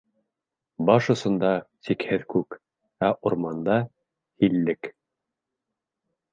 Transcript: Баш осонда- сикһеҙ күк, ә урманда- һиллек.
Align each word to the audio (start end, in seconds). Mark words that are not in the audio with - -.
Баш 0.89 1.09
осонда- 1.13 1.51
сикһеҙ 1.89 2.25
күк, 2.35 2.59
ә 3.09 3.11
урманда- 3.31 3.79
һиллек. 4.43 4.93